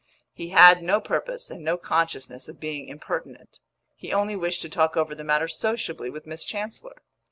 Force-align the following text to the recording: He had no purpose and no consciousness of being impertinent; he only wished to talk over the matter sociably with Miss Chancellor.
He 0.33 0.49
had 0.49 0.81
no 0.81 0.99
purpose 0.99 1.51
and 1.51 1.63
no 1.63 1.77
consciousness 1.77 2.49
of 2.49 2.59
being 2.59 2.87
impertinent; 2.87 3.59
he 3.95 4.11
only 4.11 4.35
wished 4.35 4.63
to 4.63 4.69
talk 4.69 4.97
over 4.97 5.13
the 5.13 5.23
matter 5.23 5.47
sociably 5.47 6.09
with 6.09 6.25
Miss 6.25 6.43
Chancellor. 6.43 7.03